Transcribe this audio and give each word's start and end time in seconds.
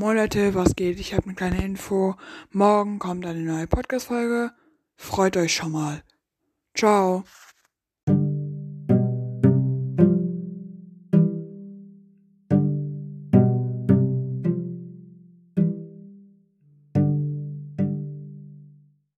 Moin 0.00 0.16
Leute, 0.16 0.54
was 0.54 0.76
geht? 0.76 0.98
Ich 0.98 1.12
habe 1.12 1.24
eine 1.24 1.34
kleine 1.34 1.62
Info. 1.62 2.14
Morgen 2.52 2.98
kommt 2.98 3.26
eine 3.26 3.40
neue 3.42 3.66
Podcast-Folge. 3.66 4.50
Freut 4.96 5.36
euch 5.36 5.54
schon 5.54 5.72
mal. 5.72 6.02
Ciao. 6.74 7.24